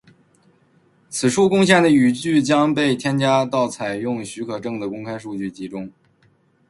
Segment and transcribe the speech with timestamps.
[1.11, 5.91] 此处贡献的语句将被添加到采用许可证的公开数据集中。